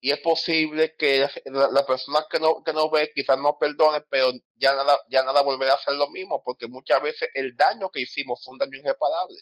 y 0.06 0.12
es 0.12 0.20
posible 0.20 0.96
que 0.96 1.28
la, 1.46 1.84
persona 1.88 2.26
que 2.30 2.40
no, 2.40 2.64
que 2.64 2.74
no 2.74 2.92
ve 2.92 3.12
quizás 3.16 3.40
no 3.40 3.58
perdone, 3.58 4.02
pero 4.02 4.32
ya 4.56 4.76
nada, 4.76 5.00
ya 5.10 5.24
nada 5.24 5.42
volverá 5.42 5.72
a 5.74 5.76
hacer 5.78 5.96
lo 5.96 6.10
mismo, 6.12 6.44
porque 6.44 6.68
muchas 6.68 7.02
veces 7.02 7.30
el 7.34 7.56
daño 7.56 7.90
que 7.90 8.02
hicimos 8.02 8.44
fue 8.46 8.54
un 8.54 8.60
daño 8.60 8.78
irreparable 8.78 9.40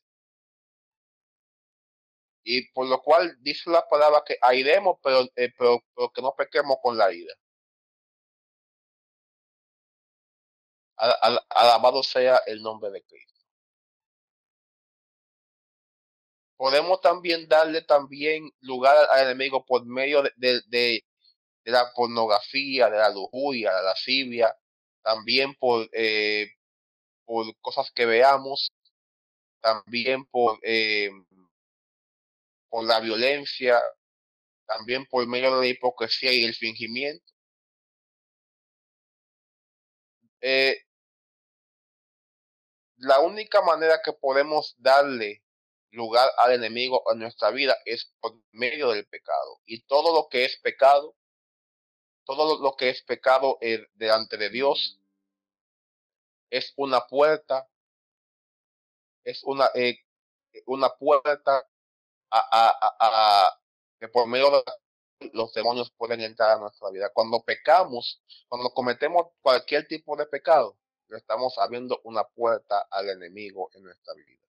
y 2.43 2.71
por 2.71 2.87
lo 2.87 3.01
cual 3.01 3.35
dice 3.41 3.69
la 3.69 3.85
palabra 3.89 4.23
que 4.25 4.37
airemos, 4.41 4.97
pero, 5.03 5.23
eh, 5.35 5.51
pero, 5.57 5.83
pero, 5.95 6.09
que 6.11 6.21
no 6.21 6.33
pequemos 6.35 6.77
con 6.81 6.97
la 6.97 7.11
ira. 7.11 7.33
Al, 10.97 11.39
alabado 11.49 12.01
sea 12.03 12.41
el 12.47 12.61
nombre 12.63 12.89
de 12.89 13.03
Cristo. 13.03 13.42
Podemos 16.57 17.01
también 17.01 17.47
darle 17.47 17.81
también 17.81 18.49
lugar 18.61 18.95
al 19.11 19.25
enemigo 19.25 19.65
por 19.65 19.85
medio 19.85 20.21
de, 20.23 20.31
de, 20.37 20.61
de, 20.67 21.03
la 21.65 21.91
pornografía, 21.93 22.89
de 22.89 22.97
la 22.97 23.09
lujuria, 23.09 23.69
de 23.71 23.75
la 23.77 23.81
lascivia, 23.83 24.55
también 25.03 25.55
por, 25.55 25.89
eh, 25.93 26.47
por 27.25 27.45
cosas 27.61 27.91
que 27.93 28.05
veamos, 28.05 28.71
también 29.61 30.25
por 30.25 30.59
eh, 30.63 31.11
por 32.73 32.85
la 32.85 32.99
violencia, 32.99 33.79
también 34.65 35.05
por 35.05 35.27
medio 35.27 35.55
de 35.55 35.61
la 35.61 35.67
hipocresía 35.67 36.33
y 36.33 36.43
el 36.43 36.55
fingimiento. 36.55 37.23
Eh, 40.41 40.81
la 42.97 43.19
única 43.19 43.61
manera 43.61 44.01
que 44.03 44.11
podemos 44.13 44.75
darle 44.79 45.42
lugar 45.93 46.29
al 46.37 46.53
enemigo 46.53 47.03
en 47.11 47.19
nuestra 47.19 47.51
vida 47.51 47.75
es 47.85 48.11
por 48.19 48.35
medio 48.51 48.89
del 48.89 49.05
pecado. 49.05 49.61
Y 49.65 49.83
todo 49.83 50.13
lo 50.13 50.27
que 50.29 50.45
es 50.45 50.57
pecado, 50.59 51.15
todo 52.25 52.59
lo 52.59 52.75
que 52.75 52.89
es 52.89 53.01
pecado 53.03 53.57
eh, 53.61 53.85
delante 53.93 54.37
de 54.37 54.49
Dios, 54.49 54.99
es 56.49 56.73
una 56.75 57.07
puerta, 57.07 57.67
es 59.23 59.43
una, 59.43 59.69
eh, 59.75 59.97
una 60.65 60.89
puerta 60.89 61.67
a, 62.31 63.59
que 63.99 64.07
por 64.07 64.27
medio 64.27 64.51
de 64.51 65.29
los 65.33 65.53
demonios 65.53 65.91
pueden 65.91 66.21
entrar 66.21 66.57
a 66.57 66.59
nuestra 66.59 66.89
vida. 66.89 67.11
Cuando 67.13 67.41
pecamos, 67.43 68.21
cuando 68.47 68.71
cometemos 68.71 69.27
cualquier 69.41 69.87
tipo 69.87 70.15
de 70.15 70.25
pecado, 70.25 70.77
estamos 71.09 71.57
abriendo 71.59 72.01
una 72.03 72.23
puerta 72.23 72.87
al 72.89 73.09
enemigo 73.09 73.69
en 73.73 73.83
nuestra 73.83 74.13
vida. 74.15 74.41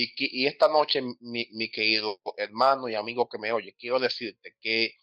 Y, 0.00 0.14
y 0.16 0.46
esta 0.46 0.68
noche, 0.68 1.02
mi, 1.02 1.48
mi, 1.50 1.72
querido 1.72 2.20
hermano 2.36 2.88
y 2.88 2.94
amigo 2.94 3.28
que 3.28 3.36
me 3.36 3.50
oye, 3.50 3.74
quiero 3.76 3.98
decirte 3.98 4.56
que 4.60 4.96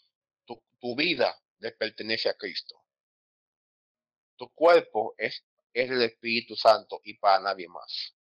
tu, 0.45 0.63
tu 0.79 0.95
vida 0.95 1.37
le 1.57 1.73
pertenece 1.73 2.29
a 2.29 2.33
Cristo. 2.35 2.81
Tu 4.37 4.49
cuerpo 4.53 5.13
es, 5.17 5.43
es 5.73 5.91
el 5.91 6.01
Espíritu 6.01 6.55
Santo 6.55 7.01
y 7.03 7.15
para 7.15 7.41
nadie 7.41 7.67
más. 7.67 8.15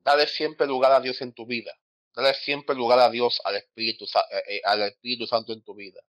Dale 0.00 0.26
siempre 0.26 0.66
lugar 0.66 0.92
a 0.92 1.00
Dios 1.00 1.22
en 1.22 1.32
tu 1.32 1.46
vida. 1.46 1.72
Dale 2.14 2.34
siempre 2.34 2.76
lugar 2.76 2.98
a 2.98 3.08
Dios, 3.08 3.40
al 3.42 3.56
Espíritu, 3.56 4.04
eh, 4.04 4.56
eh, 4.56 4.60
al 4.64 4.82
Espíritu 4.82 5.26
Santo 5.26 5.54
en 5.54 5.62
tu 5.62 5.74
vida. 5.74 6.02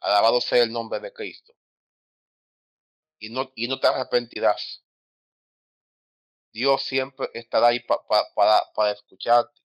Alabado 0.00 0.40
sea 0.40 0.64
el 0.64 0.72
nombre 0.72 0.98
de 0.98 1.12
Cristo. 1.12 1.54
Y 3.20 3.30
no, 3.30 3.52
y 3.54 3.68
no 3.68 3.78
te 3.78 3.86
arrepentirás. 3.86 4.84
Dios 6.54 6.82
siempre 6.84 7.28
estará 7.34 7.68
ahí 7.68 7.80
para, 7.80 8.24
para 8.74 8.90
escucharte. 8.92 9.60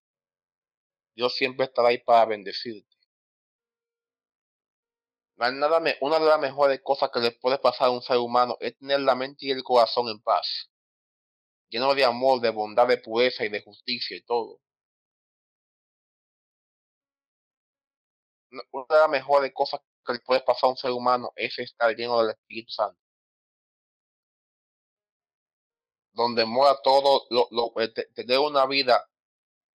Dios 1.14 1.34
siempre 1.34 1.64
estará 1.64 1.88
ahí 1.88 1.98
para 1.98 2.26
bendecirte. 2.26 2.96
una 5.38 6.18
de 6.18 6.26
las 6.26 6.40
mejores 6.40 6.80
cosas 6.82 7.10
que 7.10 7.20
le 7.20 7.30
puede 7.30 7.58
pasar 7.58 7.88
a 7.88 7.90
un 7.90 8.02
ser 8.02 8.18
humano 8.18 8.58
es 8.60 8.76
tener 8.76 9.00
la 9.00 9.14
mente 9.14 9.46
y 9.46 9.50
el 9.50 9.62
corazón 9.62 10.08
en 10.08 10.20
paz 10.20 10.70
lleno 11.70 11.94
de 11.94 12.04
amor, 12.04 12.40
de 12.40 12.50
bondad, 12.50 12.86
de 12.88 12.98
pureza 12.98 13.44
y 13.44 13.48
de 13.48 13.62
justicia 13.62 14.16
y 14.16 14.22
todo. 14.22 14.60
Una 18.72 18.84
de 18.88 18.96
las 19.00 19.08
mejores 19.08 19.52
cosas 19.54 19.80
que 20.04 20.12
le 20.14 20.20
puede 20.20 20.40
pasar 20.40 20.68
a 20.68 20.70
un 20.70 20.76
ser 20.76 20.90
humano 20.90 21.32
es 21.36 21.58
estar 21.58 21.94
lleno 21.96 22.20
del 22.20 22.30
Espíritu 22.30 22.70
Santo. 22.70 22.98
Donde 26.12 26.44
mora 26.44 26.76
todo, 26.82 27.26
lo, 27.30 27.48
lo, 27.50 27.80
eh, 27.80 27.88
tener 28.14 28.38
una 28.38 28.66
vida, 28.66 29.08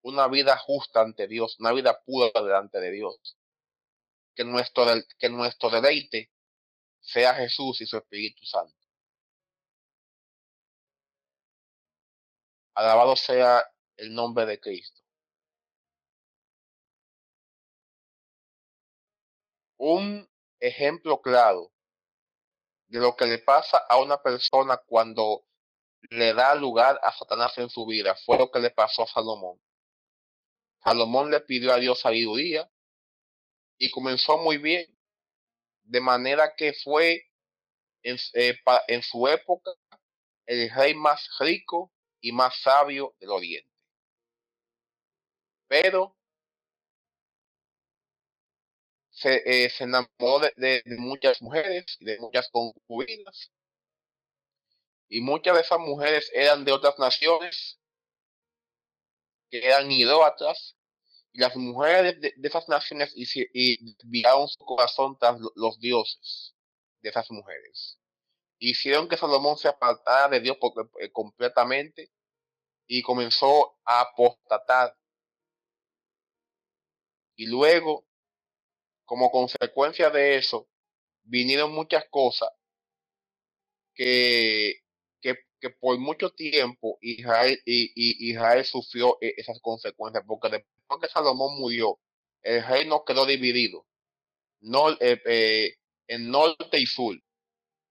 una 0.01 0.27
vida 0.27 0.57
justa 0.57 1.01
ante 1.01 1.27
Dios, 1.27 1.59
una 1.59 1.71
vida 1.71 2.01
pura 2.05 2.29
delante 2.33 2.79
de 2.79 2.91
Dios. 2.91 3.37
Que 4.35 4.43
nuestro, 4.43 4.85
que 5.17 5.29
nuestro 5.29 5.69
deleite 5.69 6.31
sea 6.99 7.33
Jesús 7.35 7.81
y 7.81 7.85
su 7.85 7.97
Espíritu 7.97 8.45
Santo. 8.45 8.75
Alabado 12.75 13.15
sea 13.15 13.63
el 13.97 14.13
nombre 14.13 14.45
de 14.45 14.59
Cristo. 14.59 15.01
Un 19.77 20.27
ejemplo 20.59 21.21
claro 21.21 21.71
de 22.87 22.99
lo 22.99 23.15
que 23.15 23.25
le 23.25 23.39
pasa 23.39 23.77
a 23.89 23.97
una 23.97 24.21
persona 24.21 24.77
cuando 24.77 25.45
le 26.09 26.33
da 26.33 26.55
lugar 26.55 26.99
a 27.03 27.11
Satanás 27.11 27.57
en 27.57 27.69
su 27.69 27.85
vida 27.85 28.15
fue 28.25 28.37
lo 28.37 28.51
que 28.51 28.59
le 28.59 28.71
pasó 28.71 29.03
a 29.03 29.07
Salomón. 29.07 29.59
Salomón 30.83 31.31
le 31.31 31.39
pidió 31.41 31.73
a 31.73 31.77
Dios 31.77 31.99
sabiduría 32.01 32.69
y 33.77 33.89
comenzó 33.91 34.37
muy 34.37 34.57
bien, 34.57 34.85
de 35.83 36.01
manera 36.01 36.55
que 36.55 36.73
fue 36.73 37.23
en, 38.03 38.17
eh, 38.33 39.01
su 39.01 39.27
época 39.27 39.71
el 40.45 40.69
rey 40.71 40.93
más 40.93 41.27
rico 41.39 41.91
y 42.21 42.31
más 42.31 42.59
sabio 42.61 43.15
del 43.19 43.31
oriente. 43.31 43.71
Pero 45.67 46.15
se, 49.09 49.65
eh, 49.65 49.71
enamoró 49.79 50.47
de, 50.55 50.83
muchas 50.97 51.41
mujeres 51.41 51.85
y 51.99 52.05
de 52.05 52.19
muchas 52.19 52.49
concubinas. 52.49 53.51
Y 55.07 55.21
muchas 55.21 55.55
de 55.55 55.61
esas 55.61 55.79
mujeres 55.79 56.31
eran 56.33 56.65
de 56.65 56.71
otras 56.71 56.97
naciones 56.99 57.79
que 59.49 59.65
eran 59.65 59.91
idólatras. 59.91 60.77
Y 61.31 61.39
las 61.39 61.55
mujeres 61.55 62.19
de, 62.21 62.33
esas 62.43 62.67
naciones 62.69 63.13
y, 63.15 63.25
y 63.53 63.95
viraron 64.05 64.47
su 64.47 64.63
corazón 64.63 65.17
tras 65.19 65.37
los 65.55 65.79
dioses 65.79 66.55
de 67.01 67.09
esas 67.09 67.29
mujeres. 67.29 67.99
Hicieron 68.57 69.07
que 69.09 69.17
Salomón 69.17 69.57
se 69.57 69.67
apartara 69.67 70.29
de 70.29 70.39
Dios 70.39 70.57
eh, 71.01 71.11
completamente 71.11 72.11
y 72.87 73.01
comenzó 73.01 73.77
a 73.85 74.01
apostatar. 74.01 74.97
Y 77.35 77.47
luego, 77.47 78.05
como 79.03 79.29
consecuencia 79.29 80.09
de 80.09 80.37
eso, 80.37 80.69
vinieron 81.23 81.73
muchas 81.73 82.05
cosas 82.09 82.49
que, 83.93 84.84
que, 85.59 85.69
por 85.69 85.97
mucho 85.99 86.29
tiempo 86.31 86.97
Israel, 87.01 87.59
y, 87.65 87.91
y 87.95 88.31
Israel 88.31 88.65
sufrió 88.65 89.17
e, 89.21 89.33
esas 89.37 89.59
consecuencias, 89.61 90.23
porque 90.27 90.49
después 90.49 91.01
que 91.01 91.09
Salomón 91.09 91.59
murió, 91.59 91.99
el 92.43 92.63
reino 92.65 93.03
quedó 93.05 93.25
dividido 93.25 93.85
no, 94.65 94.91
eh, 94.99 95.21
eh, 95.25 95.77
en 96.07 96.31
norte 96.31 96.79
y 96.79 96.85
sur. 96.85 97.15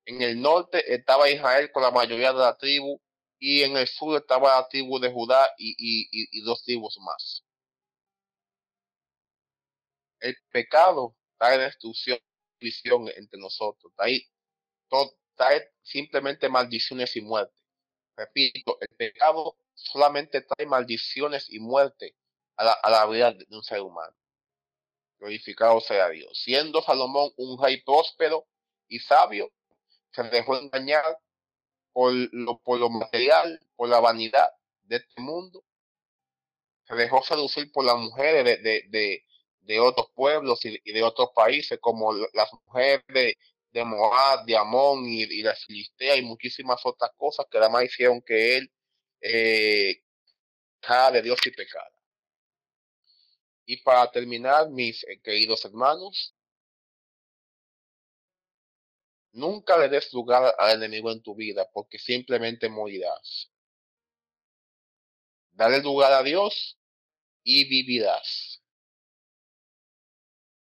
En 0.06 0.22
el 0.22 0.40
norte 0.40 0.94
estaba 0.94 1.30
Israel 1.30 1.70
con 1.72 1.82
la 1.82 1.90
mayoría 1.90 2.32
de 2.32 2.38
la 2.40 2.56
tribu 2.56 3.00
y 3.38 3.62
en 3.62 3.76
el 3.76 3.88
sur 3.88 4.16
estaba 4.20 4.60
la 4.60 4.68
tribu 4.68 4.98
de 5.00 5.10
Judá 5.12 5.48
y, 5.58 5.70
y, 5.78 6.08
y, 6.10 6.42
dos 6.42 6.62
tribus 6.64 6.98
más. 7.00 7.44
El 10.20 10.36
pecado 10.50 11.14
trae 11.38 11.58
destrucción, 11.58 12.18
división 12.60 13.08
entre 13.16 13.38
nosotros, 13.38 13.92
trae, 13.96 14.22
todo, 14.88 15.16
trae 15.36 15.70
simplemente 15.82 16.48
maldiciones 16.48 17.16
y 17.16 17.20
muerte. 17.22 17.54
Repito, 18.16 18.78
el 18.80 18.88
pecado 18.96 19.56
solamente 19.74 20.42
trae 20.42 20.66
maldiciones 20.66 21.50
y 21.50 21.58
muerte 21.58 22.14
a 22.56 22.64
la, 22.64 22.72
a 22.72 22.90
la 22.90 23.06
vida 23.06 23.32
de 23.32 23.46
un 23.50 23.62
ser 23.62 23.80
humano. 23.80 24.14
Glorificado 25.18 25.80
sea 25.80 26.08
Dios. 26.10 26.38
Siendo 26.42 26.82
Salomón 26.82 27.30
un 27.36 27.62
rey 27.62 27.82
próspero 27.82 28.46
y 28.88 28.98
sabio, 29.00 29.50
se 30.12 30.22
dejó 30.24 30.56
engañar 30.56 31.18
por 31.92 32.12
lo, 32.12 32.58
por 32.58 32.78
lo 32.78 32.90
material, 32.90 33.60
por 33.76 33.88
la 33.88 34.00
vanidad 34.00 34.50
de 34.82 34.96
este 34.96 35.20
mundo. 35.20 35.64
Se 36.86 36.94
dejó 36.94 37.22
seducir 37.22 37.72
por 37.72 37.84
las 37.84 37.96
mujeres 37.96 38.44
de, 38.44 38.56
de, 38.58 38.84
de, 38.88 39.24
de 39.60 39.80
otros 39.80 40.08
pueblos 40.14 40.64
y, 40.64 40.80
y, 40.84 40.92
de 40.92 41.02
otros 41.02 41.30
países, 41.34 41.78
como 41.80 42.12
las 42.12 42.52
mujeres 42.66 43.02
de, 43.08 43.38
de 43.74 43.84
Moab, 43.84 44.46
de 44.46 44.56
Amón 44.56 45.04
y, 45.06 45.42
la 45.42 45.54
Filistea 45.54 46.16
y 46.16 46.22
muchísimas 46.22 46.80
otras 46.86 47.10
cosas 47.16 47.46
que 47.50 47.58
además 47.58 47.84
hicieron 47.84 48.22
que 48.22 48.56
él 48.56 48.72
eh, 49.20 50.00
de 51.12 51.22
Dios 51.22 51.38
y 51.44 51.50
pecara. 51.50 51.90
Y 53.66 53.78
para 53.82 54.10
terminar, 54.10 54.70
mis 54.70 55.02
eh, 55.04 55.20
queridos 55.22 55.64
hermanos, 55.64 56.34
Nunca 59.34 59.76
le 59.78 59.88
des 59.88 60.12
lugar 60.12 60.54
al 60.58 60.76
enemigo 60.76 61.10
en 61.10 61.20
tu 61.20 61.34
vida 61.34 61.68
porque 61.72 61.98
simplemente 61.98 62.68
morirás. 62.68 63.50
Dale 65.50 65.82
lugar 65.82 66.12
a 66.12 66.22
Dios 66.22 66.78
y 67.42 67.68
vivirás. 67.68 68.62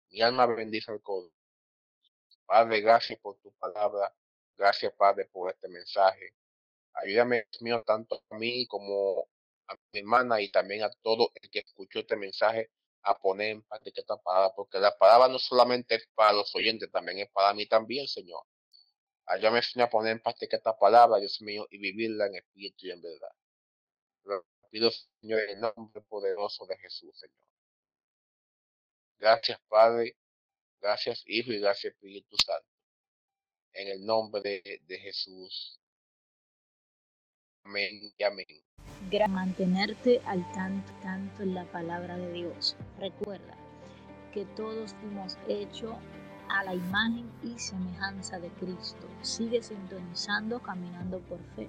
Mi 0.08 0.22
alma 0.22 0.46
bendice 0.46 0.90
al 0.90 1.02
codo. 1.02 1.35
Padre, 2.46 2.80
gracias 2.80 3.18
por 3.20 3.36
tu 3.38 3.52
palabra. 3.52 4.12
Gracias, 4.56 4.92
Padre, 4.94 5.26
por 5.26 5.50
este 5.50 5.68
mensaje. 5.68 6.32
Ayúdame, 6.94 7.46
Dios 7.50 7.62
mío, 7.62 7.82
tanto 7.86 8.22
a 8.30 8.38
mí 8.38 8.66
como 8.68 9.28
a 9.68 9.74
mi 9.92 10.00
hermana 10.00 10.40
y 10.40 10.50
también 10.50 10.82
a 10.84 10.90
todo 11.02 11.30
el 11.34 11.50
que 11.50 11.60
escuchó 11.60 12.00
este 12.00 12.16
mensaje 12.16 12.70
a 13.02 13.18
poner 13.18 13.50
en 13.50 13.62
práctica 13.62 14.00
esta 14.00 14.16
palabra, 14.16 14.52
porque 14.56 14.78
la 14.78 14.96
palabra 14.96 15.28
no 15.28 15.38
solamente 15.38 15.96
es 15.96 16.08
para 16.14 16.32
los 16.32 16.54
oyentes, 16.54 16.90
también 16.90 17.18
es 17.20 17.30
para 17.30 17.54
mí 17.54 17.66
también, 17.66 18.06
Señor. 18.08 18.42
Ayúdame, 19.26 19.62
Señor, 19.62 19.88
a 19.88 19.90
poner 19.90 20.12
en 20.12 20.22
práctica 20.22 20.56
esta 20.56 20.76
palabra, 20.78 21.18
Dios 21.18 21.40
mío, 21.42 21.66
y 21.70 21.78
vivirla 21.78 22.26
en 22.26 22.36
espíritu 22.36 22.86
y 22.86 22.90
en 22.92 23.02
verdad. 23.02 23.30
Lo 24.24 24.44
pido, 24.70 24.90
Señor, 25.20 25.40
en 25.40 25.50
el 25.50 25.60
nombre 25.60 26.02
poderoso 26.02 26.66
de 26.66 26.76
Jesús, 26.78 27.18
Señor. 27.18 27.46
Gracias, 29.18 29.58
Padre. 29.68 30.16
Gracias, 30.80 31.22
Hijo, 31.26 31.52
y 31.52 31.60
gracias, 31.60 31.94
Espíritu 31.94 32.36
Santo. 32.44 32.68
En 33.72 33.88
el 33.88 34.04
nombre 34.04 34.40
de, 34.42 34.80
de 34.82 34.98
Jesús. 34.98 35.80
Amén 37.64 38.00
y 38.16 38.22
amén 38.22 38.66
mantenerte 39.28 40.20
al 40.26 40.50
tanto, 40.52 40.92
tanto 41.02 41.42
en 41.42 41.54
la 41.54 41.64
palabra 41.64 42.16
de 42.16 42.32
Dios. 42.32 42.76
Recuerda 42.98 43.56
que 44.32 44.44
todos 44.56 44.94
fuimos 44.94 45.38
hechos 45.48 45.94
a 46.48 46.64
la 46.64 46.74
imagen 46.74 47.30
y 47.42 47.58
semejanza 47.58 48.38
de 48.38 48.50
Cristo. 48.50 49.08
Sigue 49.22 49.62
sintonizando, 49.62 50.60
caminando 50.60 51.20
por 51.20 51.40
fe, 51.54 51.68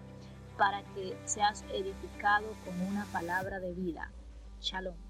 para 0.57 0.83
que 0.93 1.15
seas 1.25 1.63
edificado 1.73 2.47
con 2.65 2.79
una 2.81 3.05
palabra 3.05 3.59
de 3.59 3.73
vida. 3.73 4.11
Shalom. 4.59 5.06